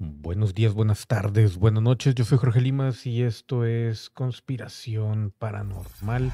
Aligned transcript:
Buenos 0.00 0.54
días, 0.54 0.74
buenas 0.74 1.08
tardes, 1.08 1.56
buenas 1.56 1.82
noches. 1.82 2.14
Yo 2.14 2.24
soy 2.24 2.38
Jorge 2.38 2.60
Limas 2.60 3.04
y 3.04 3.24
esto 3.24 3.64
es 3.64 4.10
Conspiración 4.10 5.34
Paranormal. 5.36 6.32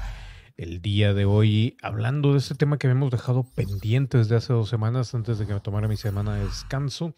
El 0.55 0.83
día 0.83 1.15
de 1.15 1.25
hoy, 1.25 1.75
hablando 1.81 2.33
de 2.33 2.37
este 2.37 2.53
tema 2.53 2.77
que 2.77 2.85
habíamos 2.85 3.09
dejado 3.09 3.43
pendiente 3.55 4.19
desde 4.19 4.35
hace 4.35 4.53
dos 4.53 4.69
semanas 4.69 5.15
antes 5.15 5.39
de 5.39 5.47
que 5.47 5.53
me 5.55 5.61
tomara 5.61 5.87
mi 5.87 5.97
semana 5.97 6.35
de 6.35 6.43
descanso. 6.43 7.15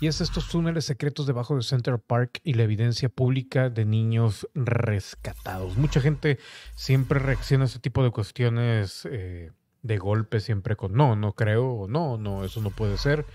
Y 0.00 0.06
es 0.06 0.22
estos 0.22 0.48
túneles 0.48 0.86
secretos 0.86 1.26
debajo 1.26 1.54
de 1.54 1.62
Center 1.62 1.98
Park 1.98 2.40
y 2.44 2.54
la 2.54 2.62
evidencia 2.62 3.10
pública 3.10 3.68
de 3.68 3.84
niños 3.84 4.48
rescatados. 4.54 5.76
Mucha 5.76 6.00
gente 6.00 6.38
siempre 6.76 7.18
reacciona 7.18 7.64
a 7.64 7.66
este 7.66 7.80
tipo 7.80 8.02
de 8.02 8.10
cuestiones 8.10 9.06
eh, 9.10 9.50
de 9.82 9.98
golpe, 9.98 10.40
siempre 10.40 10.76
con 10.76 10.94
no, 10.94 11.14
no 11.14 11.34
creo, 11.34 11.84
no, 11.90 12.16
no, 12.16 12.42
eso 12.42 12.62
no 12.62 12.70
puede 12.70 12.96
ser. 12.96 13.26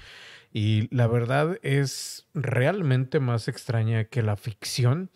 Y 0.52 0.94
la 0.96 1.08
verdad 1.08 1.60
es 1.62 2.28
realmente 2.34 3.20
más 3.20 3.48
extraña 3.48 4.06
que 4.06 4.24
la 4.24 4.36
ficción. 4.36 5.12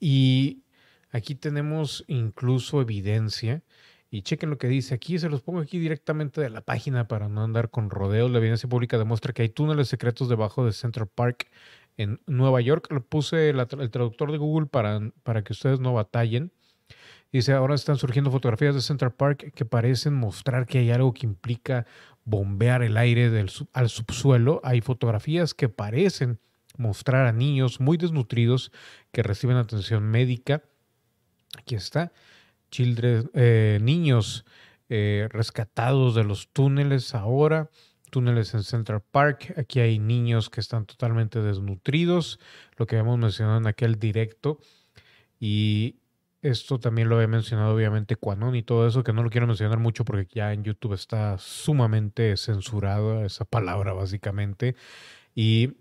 Y 0.00 0.62
aquí 1.10 1.34
tenemos 1.34 2.04
incluso 2.08 2.80
evidencia. 2.80 3.62
Y 4.10 4.22
chequen 4.22 4.50
lo 4.50 4.58
que 4.58 4.68
dice 4.68 4.94
aquí, 4.94 5.18
se 5.18 5.28
los 5.28 5.42
pongo 5.42 5.60
aquí 5.60 5.78
directamente 5.78 6.40
de 6.40 6.48
la 6.48 6.60
página 6.60 7.08
para 7.08 7.28
no 7.28 7.42
andar 7.42 7.70
con 7.70 7.90
rodeos. 7.90 8.30
La 8.30 8.38
evidencia 8.38 8.68
pública 8.68 8.96
demuestra 8.96 9.32
que 9.32 9.42
hay 9.42 9.48
túneles 9.48 9.88
secretos 9.88 10.28
debajo 10.28 10.64
de 10.64 10.72
Central 10.72 11.08
Park 11.08 11.50
en 11.96 12.20
Nueva 12.26 12.60
York. 12.60 12.86
Lo 12.90 13.04
puse 13.04 13.50
el, 13.50 13.66
traductor 13.66 14.30
de 14.30 14.38
Google 14.38 14.66
para, 14.66 15.00
para 15.24 15.42
que 15.42 15.52
ustedes 15.52 15.80
no 15.80 15.92
batallen. 15.92 16.52
Dice, 17.34 17.52
ahora 17.52 17.74
están 17.74 17.96
surgiendo 17.96 18.30
fotografías 18.30 18.76
de 18.76 18.80
Central 18.80 19.12
Park 19.12 19.52
que 19.56 19.64
parecen 19.64 20.14
mostrar 20.14 20.66
que 20.66 20.78
hay 20.78 20.92
algo 20.92 21.12
que 21.12 21.26
implica 21.26 21.84
bombear 22.24 22.84
el 22.84 22.96
aire 22.96 23.44
al 23.72 23.88
subsuelo. 23.88 24.60
Hay 24.62 24.80
fotografías 24.80 25.52
que 25.52 25.68
parecen 25.68 26.38
mostrar 26.78 27.26
a 27.26 27.32
niños 27.32 27.80
muy 27.80 27.96
desnutridos 27.96 28.70
que 29.10 29.24
reciben 29.24 29.56
atención 29.56 30.04
médica. 30.04 30.62
Aquí 31.58 31.74
está. 31.74 32.12
Children, 32.70 33.28
eh, 33.34 33.80
niños 33.82 34.44
eh, 34.88 35.26
rescatados 35.32 36.14
de 36.14 36.22
los 36.22 36.52
túneles 36.52 37.16
ahora. 37.16 37.68
Túneles 38.10 38.54
en 38.54 38.62
Central 38.62 39.02
Park. 39.10 39.54
Aquí 39.56 39.80
hay 39.80 39.98
niños 39.98 40.50
que 40.50 40.60
están 40.60 40.86
totalmente 40.86 41.42
desnutridos. 41.42 42.38
Lo 42.76 42.86
que 42.86 42.94
habíamos 42.94 43.18
mencionado 43.18 43.58
en 43.58 43.66
aquel 43.66 43.98
directo. 43.98 44.60
Y 45.40 45.96
esto 46.44 46.78
también 46.78 47.08
lo 47.08 47.22
he 47.22 47.26
mencionado 47.26 47.74
obviamente 47.74 48.16
Quanon 48.16 48.54
y 48.54 48.62
todo 48.62 48.86
eso, 48.86 49.02
que 49.02 49.14
no 49.14 49.22
lo 49.22 49.30
quiero 49.30 49.46
mencionar 49.46 49.78
mucho 49.78 50.04
porque 50.04 50.28
ya 50.30 50.52
en 50.52 50.62
YouTube 50.62 50.92
está 50.92 51.38
sumamente 51.38 52.36
censurada 52.36 53.24
esa 53.24 53.46
palabra 53.46 53.94
básicamente. 53.94 54.76
Y 55.34 55.78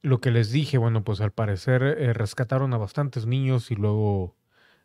lo 0.00 0.20
que 0.20 0.30
les 0.30 0.52
dije, 0.52 0.78
bueno, 0.78 1.02
pues 1.02 1.20
al 1.20 1.32
parecer 1.32 1.82
eh, 1.82 2.12
rescataron 2.12 2.72
a 2.72 2.78
bastantes 2.78 3.26
niños 3.26 3.72
y 3.72 3.74
luego 3.74 4.36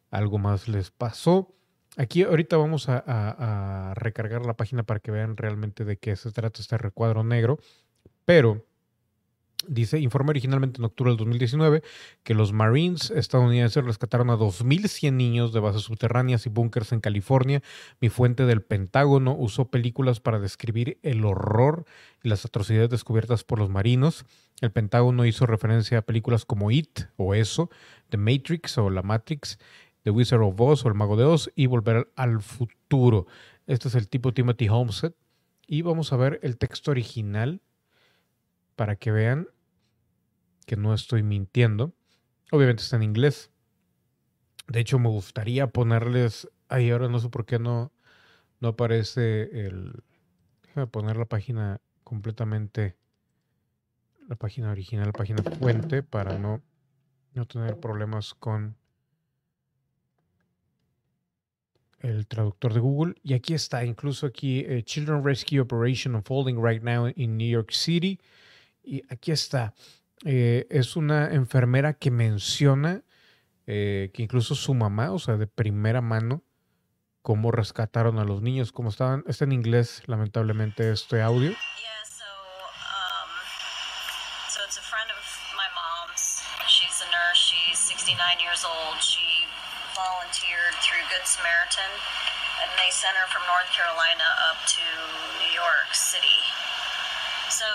algo 0.10 0.40
más 0.40 0.68
les 0.68 0.90
pasó. 0.90 1.54
Aquí 1.98 2.24
ahorita 2.24 2.58
vamos 2.58 2.90
a, 2.90 3.04
a 3.06 3.94
recargar 3.94 4.44
la 4.44 4.58
página 4.58 4.82
para 4.84 5.00
que 5.00 5.12
vean 5.12 5.38
realmente 5.38 5.86
de 5.86 5.98
qué 5.98 6.16
se 6.16 6.32
trata 6.32 6.62
este 6.62 6.80
recuadro 6.80 7.24
negro, 7.24 7.60
pero 8.26 8.66
Dice, 9.68 10.00
informe 10.00 10.32
originalmente 10.32 10.80
en 10.80 10.86
octubre 10.86 11.12
del 11.12 11.18
2019 11.18 11.84
que 12.24 12.34
los 12.34 12.54
Marines 12.54 13.12
estadounidenses 13.12 13.84
rescataron 13.84 14.30
a 14.30 14.38
2.100 14.38 15.14
niños 15.14 15.54
de 15.54 15.60
bases 15.60 15.84
subterráneas 15.84 16.46
y 16.46 16.50
búnkers 16.50 16.92
en 16.92 17.00
California. 17.00 17.62
Mi 18.02 18.10
fuente 18.10 18.46
del 18.46 18.62
Pentágono 18.62 19.36
usó 19.38 19.70
películas 19.70 20.20
para 20.20 20.40
describir 20.40 21.00
el 21.04 21.26
horror 21.26 21.86
y 22.24 22.30
las 22.30 22.46
atrocidades 22.46 22.90
descubiertas 22.90 23.44
por 23.44 23.60
los 23.60 23.70
marinos. 23.70 24.26
El 24.62 24.72
Pentágono 24.72 25.26
hizo 25.26 25.46
referencia 25.46 26.00
a 26.00 26.02
películas 26.02 26.46
como 26.46 26.72
It 26.72 27.02
o 27.18 27.34
Eso, 27.34 27.70
The 28.10 28.18
Matrix 28.18 28.78
o 28.78 28.90
La 28.90 29.02
Matrix, 29.02 29.60
The 30.04 30.12
Wizard 30.12 30.42
of 30.42 30.60
Oz 30.60 30.86
o 30.86 30.88
El 30.88 30.96
Mago 30.96 31.18
de 31.18 31.24
Oz 31.24 31.52
y 31.56 31.68
Volver 31.68 32.12
al 32.16 32.42
Futuro. 32.42 33.28
Este 33.68 33.88
es 33.88 33.96
el 33.96 34.08
tipo 34.08 34.34
Timothy 34.34 34.70
Homestead. 34.70 35.14
Y 35.68 35.82
vamos 35.82 36.14
a 36.14 36.18
ver 36.18 36.40
el 36.44 36.58
texto 36.58 36.92
original 36.92 37.60
para 38.76 38.96
que 38.96 39.12
vean 39.12 39.48
que 40.66 40.76
no 40.76 40.94
estoy 40.94 41.24
mintiendo. 41.24 41.94
Obviamente 42.52 42.84
está 42.84 42.96
en 42.96 43.04
inglés. 43.04 43.52
De 44.68 44.80
hecho, 44.80 45.00
me 45.00 45.10
gustaría 45.10 45.68
ponerles. 45.68 46.50
Ahí 46.70 46.90
ahora 46.90 47.08
no 47.08 47.20
sé 47.20 47.30
por 47.30 47.46
qué 47.46 47.60
no, 47.60 47.92
no 48.60 48.70
aparece 48.70 49.68
el. 49.68 50.04
Déjame 50.64 50.88
poner 50.88 51.18
la 51.18 51.26
página 51.26 51.82
completamente. 52.04 52.98
La 54.28 54.36
página 54.36 54.72
original, 54.72 55.08
la 55.08 55.14
página 55.14 55.44
fuente, 55.44 56.02
para 56.02 56.40
no, 56.40 56.64
no 57.36 57.46
tener 57.46 57.80
problemas 57.80 58.34
con 58.34 58.76
el 62.00 62.28
traductor 62.28 62.74
de 62.74 62.80
Google. 62.80 63.16
Y 63.24 63.34
aquí 63.34 63.54
está, 63.54 63.86
incluso 63.86 64.26
aquí, 64.26 64.60
eh, 64.62 64.84
Children 64.84 65.24
Rescue 65.24 65.60
Operation 65.60 66.16
unfolding 66.16 66.60
right 66.62 66.82
now 66.82 67.08
in 67.16 67.38
New 67.38 67.48
York 67.48 67.72
City. 67.72 68.20
Y 68.84 69.04
aquí 69.10 69.32
está. 69.32 69.74
Eh, 70.24 70.68
es 70.70 70.96
una 70.96 71.34
enfermera 71.34 71.94
que 71.94 72.10
menciona 72.10 73.04
eh, 73.68 74.12
que 74.14 74.22
incluso 74.22 74.56
su 74.56 74.74
mamá, 74.74 75.12
o 75.12 75.20
sea, 75.20 75.38
de 75.38 75.48
primera 75.48 76.02
mano, 76.02 76.44
cómo 77.22 77.52
rescataron 77.52 78.20
a 78.20 78.24
los 78.24 78.42
niños, 78.42 78.72
cómo 78.72 78.90
estaban. 78.90 79.24
Está 79.28 79.46
en 79.46 79.52
inglés, 79.52 80.04
lamentablemente, 80.06 80.92
este 80.92 81.22
audio. 81.22 81.50
Yeah, 81.50 81.58
so, 82.06 82.24
so 84.54 84.62
it's 84.64 84.78
a 84.78 84.86
friend 84.86 85.10
of 85.10 85.26
my 85.58 85.66
mom's. 85.74 86.46
She's 86.70 87.02
a 87.02 87.10
nurse. 87.10 87.42
She's 87.42 87.80
69 87.82 88.16
years 88.40 88.64
old. 88.64 89.02
She 89.02 89.50
volunteered 89.98 90.78
through 90.86 91.02
Good 91.10 91.26
Samaritan, 91.26 91.90
and 92.62 92.70
they 92.78 92.94
sent 92.94 93.18
her 93.18 93.26
from 93.34 93.42
North 93.50 93.74
Carolina 93.74 94.30
up 94.46 94.62
to 94.78 94.86
New 95.42 95.54
York 95.58 95.90
City. 95.98 96.38
So 97.50 97.66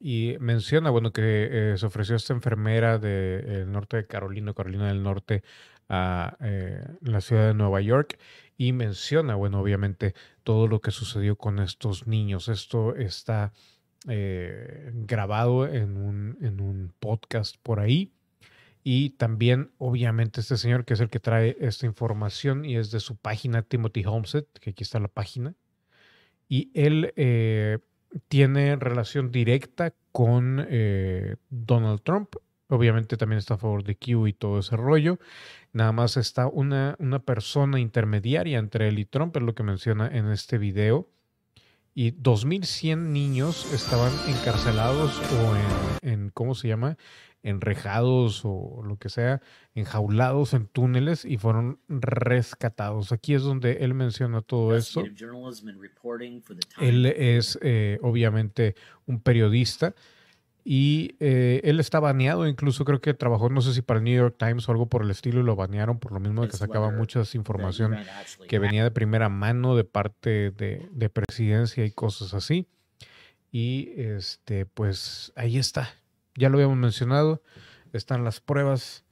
y 0.00 0.36
menciona, 0.40 0.88
bueno, 0.88 1.12
que 1.12 1.72
eh, 1.72 1.78
se 1.78 1.84
ofreció 1.84 2.16
esta 2.16 2.32
enfermera 2.32 2.98
del 2.98 3.70
norte 3.70 3.98
de 3.98 4.06
Carolina, 4.06 4.54
Carolina 4.54 4.88
del 4.88 5.02
Norte, 5.02 5.42
a 5.90 6.38
eh, 6.40 6.82
la 7.02 7.20
ciudad 7.20 7.48
de 7.48 7.54
Nueva 7.54 7.82
York. 7.82 8.18
Y 8.56 8.72
menciona, 8.72 9.34
bueno, 9.34 9.60
obviamente 9.60 10.14
todo 10.42 10.68
lo 10.68 10.80
que 10.80 10.90
sucedió 10.90 11.36
con 11.36 11.58
estos 11.58 12.06
niños. 12.06 12.48
Esto 12.48 12.94
está 12.96 13.52
eh, 14.08 14.90
grabado 14.94 15.66
en 15.66 15.98
un, 15.98 16.38
en 16.40 16.60
un 16.60 16.94
podcast 16.98 17.56
por 17.62 17.78
ahí. 17.78 18.12
Y 18.82 19.10
también, 19.10 19.72
obviamente, 19.76 20.40
este 20.40 20.56
señor 20.56 20.86
que 20.86 20.94
es 20.94 21.00
el 21.00 21.10
que 21.10 21.20
trae 21.20 21.58
esta 21.60 21.84
información 21.84 22.64
y 22.64 22.76
es 22.76 22.90
de 22.90 23.00
su 23.00 23.16
página 23.16 23.62
Timothy 23.62 24.04
Homestead, 24.06 24.46
que 24.60 24.70
aquí 24.70 24.82
está 24.82 24.98
la 24.98 25.08
página. 25.08 25.54
Y 26.48 26.70
él 26.74 27.12
tiene 28.28 28.76
relación 28.76 29.30
directa 29.30 29.94
con 30.12 30.66
eh, 30.68 31.36
Donald 31.48 32.02
Trump. 32.02 32.36
Obviamente 32.68 33.16
también 33.16 33.38
está 33.38 33.54
a 33.54 33.58
favor 33.58 33.82
de 33.82 33.96
Q 33.96 34.28
y 34.28 34.32
todo 34.32 34.60
ese 34.60 34.76
rollo. 34.76 35.18
Nada 35.72 35.92
más 35.92 36.16
está 36.16 36.46
una, 36.46 36.96
una 36.98 37.20
persona 37.20 37.80
intermediaria 37.80 38.58
entre 38.58 38.88
él 38.88 38.98
y 38.98 39.04
Trump, 39.04 39.36
es 39.36 39.42
lo 39.42 39.54
que 39.54 39.62
menciona 39.62 40.08
en 40.08 40.30
este 40.30 40.58
video. 40.58 41.08
Y 41.94 42.12
2.100 42.12 42.98
niños 42.98 43.72
estaban 43.72 44.12
encarcelados 44.28 45.20
o 45.32 45.56
en, 45.56 46.12
en 46.12 46.30
¿cómo 46.30 46.54
se 46.54 46.68
llama? 46.68 46.96
enrejados 47.42 48.42
o 48.44 48.82
lo 48.84 48.96
que 48.96 49.08
sea, 49.08 49.40
enjaulados 49.74 50.52
en 50.54 50.66
túneles 50.66 51.24
y 51.24 51.36
fueron 51.38 51.80
rescatados. 51.88 53.12
Aquí 53.12 53.34
es 53.34 53.42
donde 53.42 53.78
él 53.84 53.94
menciona 53.94 54.42
todo 54.42 54.76
esto. 54.76 55.02
Él 56.78 57.06
es 57.06 57.58
eh, 57.62 57.98
obviamente 58.02 58.74
un 59.06 59.20
periodista 59.20 59.94
y 60.72 61.16
eh, 61.18 61.60
él 61.64 61.80
está 61.80 61.98
baneado, 61.98 62.46
incluso 62.46 62.84
creo 62.84 63.00
que 63.00 63.12
trabajó, 63.14 63.48
no 63.48 63.60
sé 63.60 63.74
si 63.74 63.82
para 63.82 63.98
el 63.98 64.04
New 64.04 64.14
York 64.14 64.36
Times 64.38 64.68
o 64.68 64.72
algo 64.72 64.86
por 64.86 65.02
el 65.02 65.10
estilo, 65.10 65.40
y 65.40 65.42
lo 65.42 65.56
banearon 65.56 65.98
por 65.98 66.12
lo 66.12 66.20
mismo 66.20 66.42
de 66.42 66.48
que 66.48 66.56
sacaba 66.56 66.90
mucha 66.90 67.22
información 67.34 67.96
que 68.48 68.58
venía 68.58 68.84
de 68.84 68.90
primera 68.90 69.28
mano 69.28 69.74
de 69.74 69.84
parte 69.84 70.50
de, 70.50 70.88
de 70.92 71.08
presidencia 71.08 71.84
y 71.84 71.90
cosas 71.90 72.34
así. 72.34 72.68
Y 73.50 73.90
este, 73.96 74.64
pues 74.64 75.32
ahí 75.34 75.58
está 75.58 75.90
ya 76.34 76.48
lo 76.48 76.56
habíamos 76.56 76.78
mencionado, 76.78 77.42
están 77.92 78.24
las 78.24 78.40
pruebas 78.40 79.04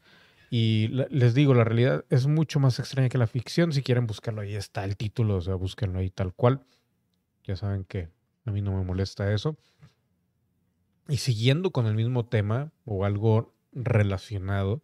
y 0.50 0.88
les 0.88 1.34
digo, 1.34 1.52
la 1.52 1.64
realidad 1.64 2.04
es 2.08 2.26
mucho 2.26 2.58
más 2.58 2.78
extraña 2.78 3.10
que 3.10 3.18
la 3.18 3.26
ficción. 3.26 3.72
Si 3.72 3.82
quieren 3.82 4.06
buscarlo, 4.06 4.40
ahí 4.40 4.54
está 4.54 4.84
el 4.84 4.96
título, 4.96 5.36
o 5.36 5.40
sea, 5.42 5.54
búsquenlo 5.54 5.98
ahí 5.98 6.08
tal 6.08 6.32
cual. 6.32 6.62
Ya 7.44 7.54
saben 7.54 7.84
que 7.84 8.08
a 8.46 8.50
mí 8.50 8.62
no 8.62 8.72
me 8.72 8.82
molesta 8.82 9.30
eso. 9.32 9.58
Y 11.08 11.16
siguiendo 11.16 11.70
con 11.70 11.86
el 11.86 11.94
mismo 11.94 12.26
tema 12.26 12.70
o 12.84 13.04
algo 13.04 13.54
relacionado, 13.72 14.82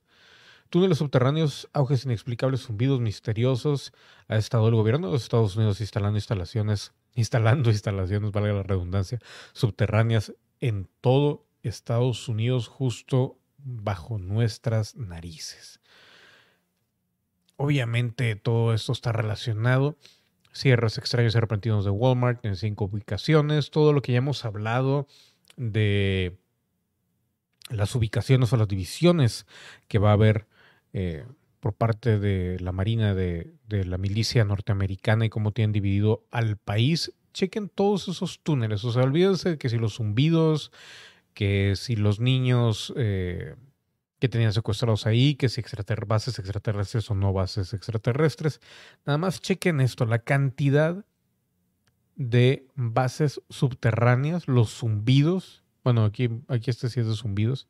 túneles 0.71 0.99
subterráneos, 0.99 1.69
auges 1.73 2.05
inexplicables, 2.05 2.62
zumbidos 2.62 3.00
misteriosos. 3.00 3.93
Ha 4.26 4.37
estado 4.37 4.69
el 4.69 4.75
gobierno 4.75 5.06
de 5.06 5.12
los 5.12 5.23
Estados 5.23 5.55
Unidos 5.55 5.81
instalando 5.81 6.17
instalaciones, 6.17 6.93
instalando 7.15 7.71
instalaciones, 7.71 8.32
valga 8.32 8.55
la 8.55 8.62
redundancia, 8.62 9.21
subterráneas 9.53 10.32
en 10.61 10.88
todo 11.00 11.47
Estados 11.62 12.29
Unidos 12.29 12.69
justo 12.69 13.38
bajo 13.59 14.19
nuestras 14.19 14.97
narices. 14.97 15.81
Obviamente 17.56 18.35
todo 18.37 18.75
esto 18.75 18.93
está 18.93 19.12
relacionado. 19.12 19.97
Cierres 20.53 20.99
extraños 20.99 21.35
y 21.35 21.41
repentinos 21.41 21.85
de 21.85 21.91
Walmart 21.91 22.44
en 22.44 22.56
cinco 22.56 22.87
ubicaciones. 22.87 23.70
Todo 23.70 23.93
lo 23.93 24.03
que 24.03 24.12
ya 24.12 24.19
hemos 24.19 24.44
hablado 24.44 25.06
de 25.56 26.37
las 27.71 27.95
ubicaciones 27.95 28.53
o 28.53 28.56
las 28.56 28.69
divisiones 28.69 29.47
que 29.89 29.99
va 29.99 30.11
a 30.11 30.15
haber 30.15 30.47
eh, 30.93 31.25
por 31.61 31.75
parte 31.75 32.19
de 32.19 32.59
la 32.61 32.73
Marina 32.73 33.15
de, 33.15 33.55
de, 33.67 33.85
la 33.85 33.99
milicia 33.99 34.45
norteamericana 34.45 35.25
y 35.25 35.31
cómo 35.31 35.53
tienen 35.53 35.73
dividido 35.73 36.25
al 36.31 36.56
país. 36.59 37.12
Chequen 37.33 37.69
todos 37.69 38.09
esos 38.09 38.41
túneles. 38.43 38.85
O 38.85 38.93
sea, 38.93 39.03
olvídense 39.03 39.51
de 39.51 39.59
que 39.59 39.69
si 39.69 39.79
los 39.79 39.95
zumbidos, 39.95 40.73
que 41.33 41.75
si 41.77 41.97
los 41.97 42.21
niños 42.21 42.93
eh, 42.97 43.55
que 44.25 44.29
tenían 44.31 44.55
secuestrados 44.55 45.06
ahí, 45.06 45.35
que 45.35 45.51
si 45.51 45.62
bases 46.06 46.39
extraterrestres 46.39 47.11
o 47.11 47.15
no 47.15 47.33
bases 47.33 47.75
extraterrestres. 47.75 48.61
Nada 49.05 49.19
más 49.19 49.41
chequen 49.41 49.83
esto, 49.83 50.06
la 50.06 50.21
cantidad 50.21 51.05
de 52.17 52.69
bases 52.75 53.41
subterráneas, 53.49 54.49
los 54.49 54.71
zumbidos. 54.71 55.63
Bueno, 55.83 56.05
aquí, 56.05 56.31
aquí 56.49 56.71
este 56.71 56.89
sí 56.89 57.01
es 57.01 57.07
de 57.07 57.15
zumbidos, 57.15 57.69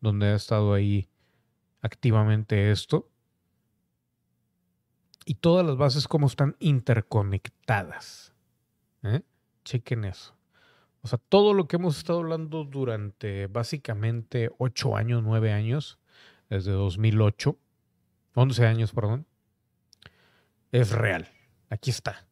donde 0.00 0.26
ha 0.28 0.34
estado 0.34 0.72
ahí 0.74 1.08
activamente 1.82 2.70
esto. 2.70 3.08
Y 5.26 5.36
todas 5.36 5.66
las 5.66 5.76
bases 5.76 6.06
como 6.06 6.26
están 6.26 6.56
interconectadas. 6.58 8.34
¿eh? 9.02 9.22
Chequen 9.64 10.04
eso. 10.04 10.34
O 11.02 11.08
sea, 11.08 11.18
todo 11.28 11.52
lo 11.52 11.68
que 11.68 11.76
hemos 11.76 11.98
estado 11.98 12.20
hablando 12.20 12.64
durante 12.64 13.46
básicamente 13.46 14.50
ocho 14.58 14.96
años, 14.96 15.22
nueve 15.22 15.52
años, 15.52 15.98
desde 16.48 16.72
2008, 16.72 17.58
11 18.34 18.66
años, 18.66 18.92
perdón, 18.92 19.26
es 20.72 20.90
real. 20.90 21.28
Aquí 21.68 21.90
está. 21.90 22.26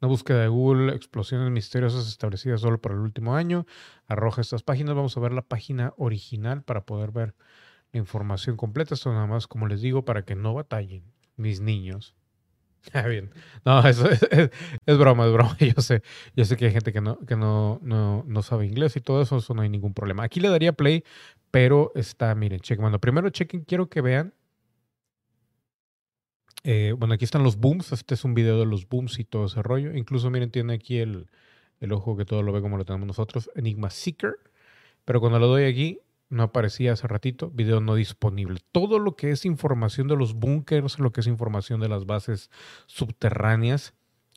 Una 0.00 0.08
búsqueda 0.08 0.42
de 0.42 0.48
Google, 0.48 0.94
explosiones 0.94 1.50
misteriosas 1.50 2.08
establecidas 2.08 2.60
solo 2.60 2.80
para 2.80 2.94
el 2.94 3.00
último 3.00 3.34
año, 3.34 3.66
arroja 4.06 4.40
estas 4.40 4.62
páginas. 4.62 4.94
Vamos 4.94 5.16
a 5.16 5.20
ver 5.20 5.32
la 5.32 5.42
página 5.42 5.92
original 5.96 6.62
para 6.62 6.84
poder 6.84 7.10
ver 7.10 7.34
la 7.92 8.00
información 8.00 8.56
completa. 8.56 8.94
Esto 8.94 9.12
nada 9.12 9.26
más, 9.26 9.46
como 9.46 9.66
les 9.66 9.80
digo, 9.80 10.04
para 10.04 10.24
que 10.24 10.36
no 10.36 10.54
batallen 10.54 11.04
mis 11.36 11.60
niños 11.60 12.14
Ah, 12.92 13.06
bien. 13.06 13.30
No, 13.64 13.86
eso 13.86 14.08
es, 14.10 14.22
es, 14.86 14.98
broma, 14.98 15.26
es 15.26 15.32
broma. 15.32 15.56
Yo 15.60 15.82
sé, 15.82 16.02
yo 16.34 16.44
sé 16.44 16.56
que 16.56 16.66
hay 16.66 16.72
gente 16.72 16.92
que 16.92 17.00
no, 17.00 17.18
que 17.26 17.36
no, 17.36 17.80
no, 17.82 18.24
no, 18.26 18.42
sabe 18.42 18.66
inglés 18.66 18.96
y 18.96 19.00
todo 19.00 19.22
eso, 19.22 19.38
eso 19.38 19.54
no 19.54 19.62
hay 19.62 19.68
ningún 19.68 19.94
problema. 19.94 20.22
Aquí 20.24 20.40
le 20.40 20.48
daría 20.48 20.72
play, 20.72 21.04
pero 21.50 21.92
está, 21.94 22.34
miren, 22.34 22.60
chequen. 22.60 22.82
Bueno, 22.82 23.00
primero 23.00 23.30
chequen, 23.30 23.64
quiero 23.64 23.88
que 23.88 24.00
vean. 24.00 24.34
Eh, 26.64 26.94
bueno, 26.96 27.14
aquí 27.14 27.24
están 27.24 27.42
los 27.42 27.56
booms. 27.56 27.92
Este 27.92 28.14
es 28.14 28.24
un 28.24 28.34
video 28.34 28.58
de 28.58 28.66
los 28.66 28.88
booms 28.88 29.18
y 29.18 29.24
todo 29.24 29.46
ese 29.46 29.62
rollo. 29.62 29.94
Incluso, 29.94 30.30
miren, 30.30 30.50
tiene 30.50 30.74
aquí 30.74 30.98
el, 30.98 31.28
el 31.80 31.92
ojo 31.92 32.16
que 32.16 32.24
todo 32.24 32.42
lo 32.42 32.52
ve 32.52 32.60
como 32.60 32.76
lo 32.76 32.84
tenemos 32.84 33.06
nosotros. 33.06 33.50
Enigma 33.54 33.90
Seeker. 33.90 34.36
Pero 35.04 35.20
cuando 35.20 35.38
lo 35.38 35.46
doy 35.46 35.64
aquí, 35.64 36.00
no 36.30 36.42
aparecía 36.42 36.92
hace 36.92 37.06
ratito, 37.08 37.50
video 37.50 37.80
no 37.80 37.94
disponible. 37.94 38.60
Todo 38.72 38.98
lo 38.98 39.16
que 39.16 39.30
es 39.30 39.44
información 39.44 40.08
de 40.08 40.16
los 40.16 40.34
búnkers, 40.34 40.98
lo 40.98 41.12
que 41.12 41.20
es 41.20 41.26
información 41.26 41.80
de 41.80 41.88
las 41.88 42.06
bases 42.06 42.50
subterráneas, 42.86 43.94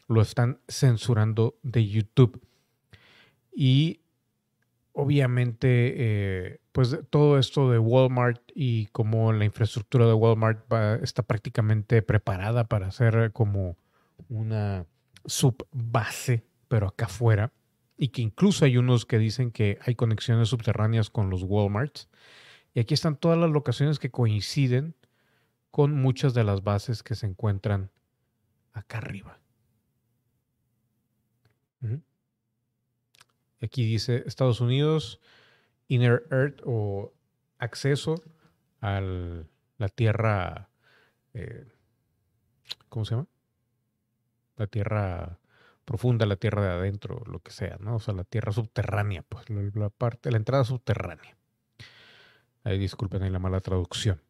lo 0.07 0.21
están 0.21 0.59
censurando 0.67 1.57
de 1.63 1.87
YouTube. 1.87 2.41
Y 3.53 4.01
obviamente, 4.93 5.93
eh, 5.97 6.59
pues 6.71 6.97
todo 7.09 7.37
esto 7.37 7.69
de 7.69 7.79
Walmart 7.79 8.41
y 8.53 8.87
como 8.87 9.33
la 9.33 9.45
infraestructura 9.45 10.05
de 10.05 10.13
Walmart 10.13 10.65
está 11.01 11.23
prácticamente 11.23 12.01
preparada 12.01 12.65
para 12.65 12.91
ser 12.91 13.31
como 13.31 13.77
una 14.29 14.85
subbase, 15.25 16.43
pero 16.67 16.87
acá 16.87 17.05
afuera 17.05 17.51
y 18.01 18.07
que 18.07 18.23
incluso 18.23 18.65
hay 18.65 18.77
unos 18.77 19.05
que 19.05 19.19
dicen 19.19 19.51
que 19.51 19.77
hay 19.85 19.93
conexiones 19.93 20.49
subterráneas 20.49 21.11
con 21.11 21.29
los 21.29 21.43
Walmarts. 21.43 22.09
Y 22.73 22.79
aquí 22.79 22.95
están 22.95 23.15
todas 23.15 23.37
las 23.37 23.51
locaciones 23.51 23.99
que 23.99 24.09
coinciden 24.09 24.95
con 25.69 25.93
muchas 25.93 26.33
de 26.33 26.43
las 26.43 26.63
bases 26.63 27.03
que 27.03 27.13
se 27.13 27.27
encuentran 27.27 27.91
acá 28.73 28.97
arriba. 28.97 29.37
Aquí 33.61 33.85
dice 33.85 34.23
Estados 34.25 34.61
Unidos, 34.61 35.19
Inner 35.87 36.23
Earth 36.31 36.61
o 36.65 37.13
acceso 37.59 38.23
a 38.81 39.01
la 39.01 39.89
Tierra, 39.89 40.69
eh, 41.33 41.65
¿cómo 42.89 43.05
se 43.05 43.15
llama? 43.15 43.27
La 44.57 44.67
Tierra 44.67 45.39
profunda, 45.85 46.25
la 46.25 46.37
tierra 46.37 46.63
de 46.63 46.69
adentro, 46.69 47.21
lo 47.25 47.39
que 47.39 47.51
sea, 47.51 47.77
¿no? 47.79 47.97
O 47.97 47.99
sea, 47.99 48.13
la 48.13 48.23
tierra 48.23 48.51
subterránea, 48.51 49.23
pues 49.23 49.49
la, 49.49 49.89
parte, 49.89 50.31
la 50.31 50.37
entrada 50.37 50.63
subterránea. 50.63 51.35
Ahí 52.63 52.77
disculpen 52.77 53.23
ahí 53.23 53.29
la 53.29 53.39
mala 53.39 53.59
traducción. 53.59 54.21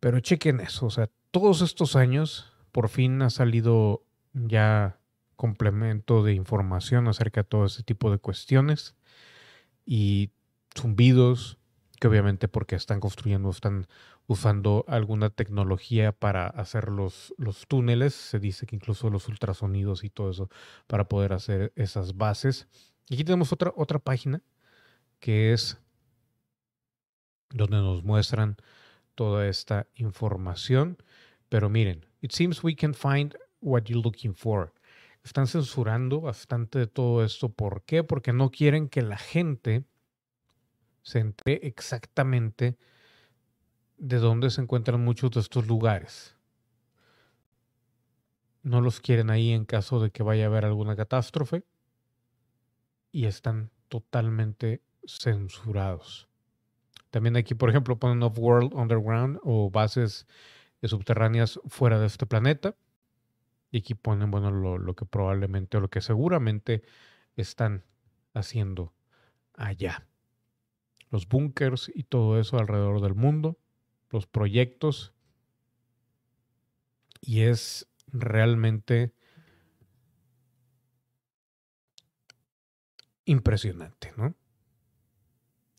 Pero 0.00 0.20
chequen 0.20 0.60
eso, 0.60 0.86
o 0.86 0.90
sea, 0.90 1.10
todos 1.30 1.60
estos 1.60 1.96
años 1.96 2.52
por 2.72 2.88
fin 2.88 3.20
ha 3.22 3.30
salido 3.30 4.04
ya 4.32 4.98
complemento 5.36 6.22
de 6.22 6.34
información 6.34 7.08
acerca 7.08 7.42
de 7.42 7.48
todo 7.48 7.66
ese 7.66 7.82
tipo 7.82 8.10
de 8.10 8.18
cuestiones 8.18 8.94
y 9.86 10.30
zumbidos, 10.76 11.58
que 12.00 12.08
obviamente 12.08 12.48
porque 12.48 12.76
están 12.76 13.00
construyendo, 13.00 13.50
están 13.50 13.86
usando 14.26 14.84
alguna 14.88 15.30
tecnología 15.30 16.12
para 16.12 16.46
hacer 16.46 16.88
los, 16.88 17.34
los 17.38 17.66
túneles, 17.66 18.14
se 18.14 18.38
dice 18.38 18.66
que 18.66 18.76
incluso 18.76 19.10
los 19.10 19.28
ultrasonidos 19.28 20.04
y 20.04 20.10
todo 20.10 20.30
eso, 20.30 20.48
para 20.86 21.08
poder 21.08 21.32
hacer 21.32 21.72
esas 21.76 22.16
bases. 22.16 22.66
Y 23.08 23.14
aquí 23.14 23.24
tenemos 23.24 23.52
otra, 23.52 23.72
otra 23.76 23.98
página 23.98 24.42
que 25.20 25.52
es 25.52 25.78
donde 27.50 27.76
nos 27.76 28.02
muestran 28.02 28.56
toda 29.14 29.46
esta 29.46 29.86
información. 29.94 30.98
Pero 31.48 31.68
miren, 31.68 32.04
it 32.20 32.32
seems 32.32 32.62
we 32.62 32.74
can 32.74 32.94
find 32.94 33.36
what 33.60 33.84
you're 33.84 34.02
looking 34.02 34.34
for. 34.34 34.72
Están 35.24 35.46
censurando 35.46 36.20
bastante 36.20 36.78
de 36.78 36.86
todo 36.86 37.24
esto. 37.24 37.48
¿Por 37.48 37.82
qué? 37.82 38.04
Porque 38.04 38.34
no 38.34 38.50
quieren 38.50 38.88
que 38.88 39.02
la 39.02 39.16
gente 39.16 39.84
se 41.02 41.18
entere 41.18 41.66
exactamente 41.66 42.76
de 43.96 44.18
dónde 44.18 44.50
se 44.50 44.60
encuentran 44.60 45.02
muchos 45.02 45.30
de 45.30 45.40
estos 45.40 45.66
lugares. 45.66 46.36
No 48.62 48.80
los 48.80 49.00
quieren 49.00 49.30
ahí 49.30 49.52
en 49.52 49.64
caso 49.64 49.98
de 49.98 50.10
que 50.10 50.22
vaya 50.22 50.44
a 50.44 50.46
haber 50.48 50.66
alguna 50.66 50.94
catástrofe 50.94 51.64
y 53.10 53.26
están 53.26 53.70
totalmente 53.88 54.82
censurados. 55.06 56.28
También 57.10 57.36
aquí, 57.36 57.54
por 57.54 57.70
ejemplo, 57.70 57.98
ponen 57.98 58.22
Off-World 58.22 58.74
Underground 58.74 59.38
o 59.42 59.70
bases 59.70 60.26
subterráneas 60.82 61.60
fuera 61.66 61.98
de 61.98 62.06
este 62.06 62.26
planeta. 62.26 62.74
Y 63.74 63.78
aquí 63.78 63.94
ponen, 63.94 64.30
bueno, 64.30 64.52
lo, 64.52 64.78
lo 64.78 64.94
que 64.94 65.04
probablemente 65.04 65.76
o 65.76 65.80
lo 65.80 65.88
que 65.88 66.00
seguramente 66.00 66.84
están 67.34 67.84
haciendo 68.32 68.94
allá. 69.54 70.06
Los 71.10 71.26
búnkers 71.26 71.90
y 71.92 72.04
todo 72.04 72.38
eso 72.38 72.58
alrededor 72.58 73.00
del 73.00 73.14
mundo 73.14 73.58
los 74.14 74.26
proyectos 74.28 75.12
y 77.20 77.40
es 77.42 77.90
realmente 78.06 79.12
impresionante, 83.24 84.12
¿no? 84.16 84.36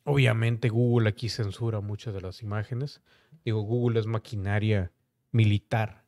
Obviamente 0.03 0.67
Google 0.69 1.09
aquí 1.09 1.29
censura 1.29 1.79
muchas 1.79 2.13
de 2.13 2.21
las 2.21 2.43
imágenes. 2.43 3.01
Digo, 3.43 3.61
Google 3.61 3.99
es 3.99 4.05
maquinaria 4.05 4.91
militar. 5.31 6.04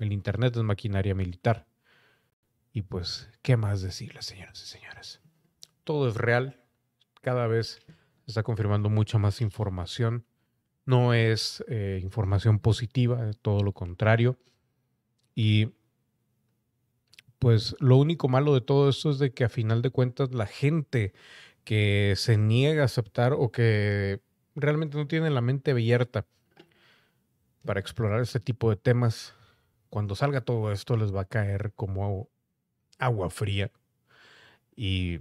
El 0.00 0.12
Internet 0.12 0.56
es 0.56 0.62
maquinaria 0.62 1.14
militar. 1.14 1.66
Y 2.72 2.82
pues, 2.82 3.30
¿qué 3.42 3.56
más 3.56 3.82
decirles, 3.82 4.26
señoras 4.26 4.62
y 4.62 4.66
señores? 4.66 5.20
Todo 5.84 6.08
es 6.08 6.16
real. 6.16 6.60
Cada 7.20 7.46
vez 7.46 7.82
se 7.86 8.26
está 8.26 8.42
confirmando 8.42 8.90
mucha 8.90 9.18
más 9.18 9.40
información 9.40 10.24
no 10.90 11.14
es 11.14 11.64
eh, 11.68 12.00
información 12.02 12.58
positiva, 12.58 13.30
todo 13.42 13.62
lo 13.62 13.72
contrario. 13.72 14.38
Y 15.34 15.70
pues 17.38 17.74
lo 17.78 17.96
único 17.96 18.28
malo 18.28 18.52
de 18.52 18.60
todo 18.60 18.90
esto 18.90 19.10
es 19.10 19.18
de 19.18 19.32
que 19.32 19.44
a 19.44 19.48
final 19.48 19.82
de 19.82 19.90
cuentas 19.90 20.32
la 20.34 20.46
gente 20.46 21.14
que 21.64 22.14
se 22.16 22.36
niega 22.36 22.82
a 22.82 22.86
aceptar 22.86 23.32
o 23.32 23.50
que 23.52 24.20
realmente 24.54 24.98
no 24.98 25.06
tiene 25.06 25.30
la 25.30 25.40
mente 25.40 25.70
abierta 25.70 26.26
para 27.64 27.80
explorar 27.80 28.20
este 28.20 28.40
tipo 28.40 28.68
de 28.70 28.76
temas, 28.76 29.34
cuando 29.90 30.14
salga 30.14 30.40
todo 30.40 30.72
esto 30.72 30.96
les 30.96 31.14
va 31.14 31.22
a 31.22 31.28
caer 31.28 31.72
como 31.74 32.28
agua 32.98 33.28
fría. 33.30 33.70
Y 34.76 35.18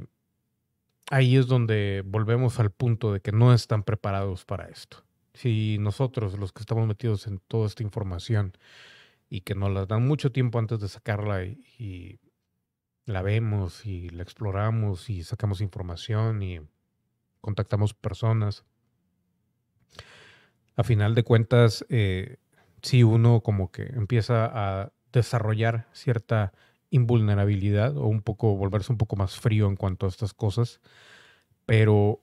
ahí 1.09 1.35
es 1.35 1.47
donde 1.47 2.03
volvemos 2.05 2.59
al 2.59 2.71
punto 2.71 3.11
de 3.11 3.19
que 3.19 3.31
no 3.31 3.53
están 3.53 3.83
preparados 3.83 4.45
para 4.45 4.67
esto. 4.67 5.03
Si 5.33 5.77
nosotros, 5.79 6.37
los 6.37 6.53
que 6.53 6.61
estamos 6.61 6.87
metidos 6.87 7.27
en 7.27 7.39
toda 7.39 7.67
esta 7.67 7.83
información 7.83 8.53
y 9.29 9.41
que 9.41 9.55
nos 9.55 9.71
la 9.71 9.85
dan 9.85 10.07
mucho 10.07 10.31
tiempo 10.31 10.59
antes 10.59 10.79
de 10.79 10.87
sacarla 10.87 11.43
y, 11.43 12.19
la 13.05 13.23
vemos 13.23 13.87
y 13.87 14.09
la 14.09 14.21
exploramos 14.21 15.09
y 15.09 15.23
sacamos 15.23 15.61
información 15.61 16.43
y 16.43 16.59
contactamos 17.41 17.95
personas, 17.95 18.65
a 20.75 20.83
final 20.83 21.15
de 21.15 21.23
cuentas, 21.23 21.83
eh, 21.89 22.37
si 22.81 23.03
uno 23.03 23.41
como 23.41 23.71
que 23.71 23.83
empieza 23.83 24.45
a 24.45 24.91
desarrollar 25.11 25.87
cierta 25.93 26.53
invulnerabilidad 26.91 27.97
o 27.97 28.07
un 28.07 28.21
poco 28.21 28.55
volverse 28.55 28.91
un 28.91 28.97
poco 28.97 29.15
más 29.15 29.39
frío 29.39 29.67
en 29.67 29.75
cuanto 29.75 30.05
a 30.05 30.09
estas 30.09 30.33
cosas, 30.33 30.79
pero 31.65 32.21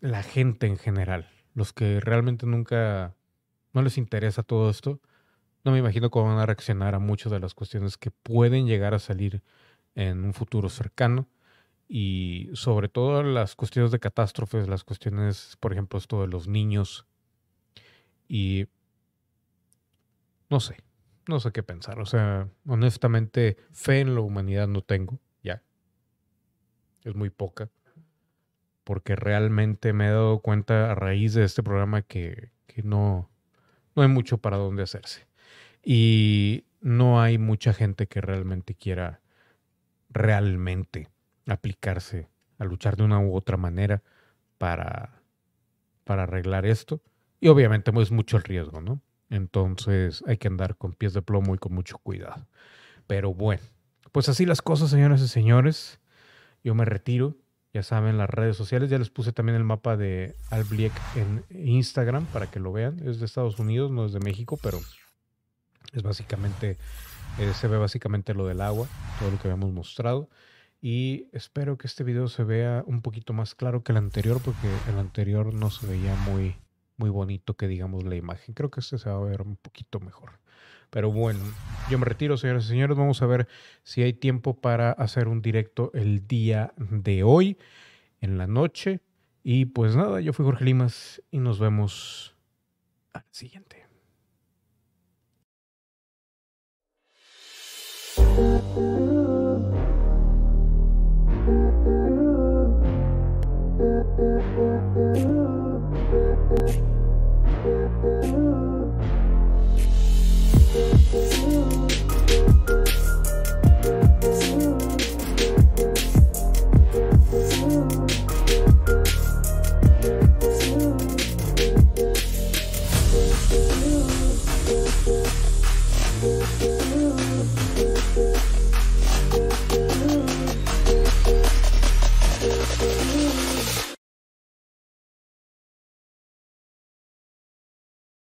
la 0.00 0.22
gente 0.22 0.66
en 0.66 0.76
general, 0.76 1.28
los 1.54 1.72
que 1.72 2.00
realmente 2.00 2.46
nunca 2.46 3.14
no 3.72 3.82
les 3.82 3.98
interesa 3.98 4.42
todo 4.42 4.68
esto, 4.68 5.00
no 5.64 5.72
me 5.72 5.78
imagino 5.78 6.10
cómo 6.10 6.28
van 6.28 6.38
a 6.38 6.46
reaccionar 6.46 6.94
a 6.94 6.98
muchas 6.98 7.32
de 7.32 7.40
las 7.40 7.54
cuestiones 7.54 7.96
que 7.96 8.10
pueden 8.10 8.66
llegar 8.66 8.94
a 8.94 8.98
salir 8.98 9.42
en 9.94 10.24
un 10.24 10.34
futuro 10.34 10.68
cercano 10.68 11.28
y 11.88 12.50
sobre 12.54 12.88
todo 12.88 13.22
las 13.22 13.54
cuestiones 13.54 13.90
de 13.90 14.00
catástrofes, 14.00 14.68
las 14.68 14.84
cuestiones, 14.84 15.56
por 15.60 15.72
ejemplo, 15.72 15.98
esto 15.98 16.22
de 16.22 16.28
los 16.28 16.48
niños 16.48 17.06
y 18.32 18.66
no 20.48 20.58
sé, 20.58 20.78
no 21.28 21.38
sé 21.38 21.52
qué 21.52 21.62
pensar. 21.62 22.00
O 22.00 22.06
sea, 22.06 22.48
honestamente, 22.66 23.58
fe 23.72 24.00
en 24.00 24.14
la 24.14 24.22
humanidad 24.22 24.68
no 24.68 24.80
tengo, 24.80 25.20
ya. 25.42 25.62
Es 27.04 27.14
muy 27.14 27.28
poca. 27.28 27.68
Porque 28.84 29.16
realmente 29.16 29.92
me 29.92 30.06
he 30.06 30.12
dado 30.12 30.38
cuenta 30.38 30.90
a 30.90 30.94
raíz 30.94 31.34
de 31.34 31.44
este 31.44 31.62
programa 31.62 32.00
que, 32.00 32.52
que 32.66 32.82
no, 32.82 33.28
no 33.94 34.02
hay 34.02 34.08
mucho 34.08 34.38
para 34.38 34.56
dónde 34.56 34.84
hacerse. 34.84 35.26
Y 35.84 36.64
no 36.80 37.20
hay 37.20 37.36
mucha 37.36 37.74
gente 37.74 38.06
que 38.06 38.22
realmente 38.22 38.74
quiera 38.74 39.20
realmente 40.08 41.10
aplicarse 41.46 42.30
a 42.56 42.64
luchar 42.64 42.96
de 42.96 43.02
una 43.02 43.20
u 43.20 43.36
otra 43.36 43.58
manera 43.58 44.02
para, 44.56 45.20
para 46.04 46.22
arreglar 46.22 46.64
esto. 46.64 47.02
Y 47.42 47.48
obviamente 47.48 47.90
es 48.00 48.12
mucho 48.12 48.36
el 48.36 48.44
riesgo, 48.44 48.80
¿no? 48.80 49.02
Entonces 49.28 50.22
hay 50.28 50.36
que 50.36 50.46
andar 50.46 50.76
con 50.76 50.92
pies 50.92 51.12
de 51.12 51.22
plomo 51.22 51.56
y 51.56 51.58
con 51.58 51.74
mucho 51.74 51.98
cuidado. 51.98 52.46
Pero 53.08 53.34
bueno, 53.34 53.60
pues 54.12 54.28
así 54.28 54.46
las 54.46 54.62
cosas, 54.62 54.90
señoras 54.90 55.20
y 55.22 55.26
señores. 55.26 55.98
Yo 56.62 56.76
me 56.76 56.84
retiro. 56.84 57.36
Ya 57.72 57.82
saben, 57.82 58.16
las 58.16 58.30
redes 58.30 58.56
sociales. 58.56 58.90
Ya 58.90 58.98
les 58.98 59.10
puse 59.10 59.32
también 59.32 59.56
el 59.56 59.64
mapa 59.64 59.96
de 59.96 60.36
Albliek 60.50 60.92
en 61.16 61.44
Instagram 61.50 62.26
para 62.26 62.48
que 62.48 62.60
lo 62.60 62.72
vean. 62.72 63.00
Es 63.04 63.18
de 63.18 63.26
Estados 63.26 63.58
Unidos, 63.58 63.90
no 63.90 64.06
es 64.06 64.12
de 64.12 64.20
México, 64.20 64.56
pero 64.62 64.78
es 65.92 66.04
básicamente, 66.04 66.78
eh, 67.40 67.52
se 67.54 67.66
ve 67.66 67.76
básicamente 67.76 68.34
lo 68.34 68.46
del 68.46 68.60
agua, 68.60 68.86
todo 69.18 69.32
lo 69.32 69.38
que 69.38 69.48
habíamos 69.48 69.72
mostrado. 69.72 70.30
Y 70.80 71.26
espero 71.32 71.76
que 71.76 71.88
este 71.88 72.04
video 72.04 72.28
se 72.28 72.44
vea 72.44 72.84
un 72.86 73.02
poquito 73.02 73.32
más 73.32 73.56
claro 73.56 73.82
que 73.82 73.90
el 73.90 73.98
anterior, 73.98 74.40
porque 74.44 74.68
el 74.88 75.00
anterior 75.00 75.52
no 75.52 75.70
se 75.70 75.88
veía 75.88 76.14
muy, 76.14 76.54
muy 76.96 77.10
bonito 77.10 77.54
que 77.54 77.68
digamos 77.68 78.04
la 78.04 78.16
imagen. 78.16 78.54
Creo 78.54 78.70
que 78.70 78.80
este 78.80 78.98
se 78.98 79.10
va 79.10 79.16
a 79.16 79.20
ver 79.20 79.42
un 79.42 79.56
poquito 79.56 80.00
mejor. 80.00 80.40
Pero 80.90 81.10
bueno, 81.10 81.40
yo 81.90 81.98
me 81.98 82.04
retiro, 82.04 82.36
señoras 82.36 82.66
y 82.66 82.68
señores. 82.68 82.96
Vamos 82.96 83.22
a 83.22 83.26
ver 83.26 83.48
si 83.82 84.02
hay 84.02 84.12
tiempo 84.12 84.60
para 84.60 84.92
hacer 84.92 85.26
un 85.26 85.40
directo 85.40 85.90
el 85.94 86.26
día 86.26 86.74
de 86.76 87.22
hoy, 87.22 87.56
en 88.20 88.36
la 88.36 88.46
noche. 88.46 89.00
Y 89.42 89.64
pues 89.64 89.96
nada, 89.96 90.20
yo 90.20 90.32
fui 90.32 90.44
Jorge 90.44 90.64
Limas 90.66 91.22
y 91.30 91.38
nos 91.38 91.58
vemos 91.58 92.36
al 93.12 93.24
siguiente. 93.30 93.86